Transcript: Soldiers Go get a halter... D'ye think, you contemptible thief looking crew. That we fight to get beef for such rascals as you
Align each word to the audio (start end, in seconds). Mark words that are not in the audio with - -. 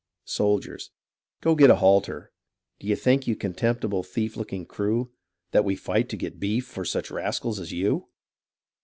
Soldiers 0.25 0.89
Go 1.41 1.53
get 1.53 1.69
a 1.69 1.75
halter... 1.75 2.31
D'ye 2.79 2.95
think, 2.95 3.27
you 3.27 3.35
contemptible 3.35 4.01
thief 4.01 4.35
looking 4.35 4.65
crew. 4.65 5.11
That 5.51 5.63
we 5.63 5.75
fight 5.75 6.09
to 6.09 6.17
get 6.17 6.39
beef 6.39 6.65
for 6.65 6.83
such 6.85 7.11
rascals 7.11 7.59
as 7.59 7.71
you 7.71 8.07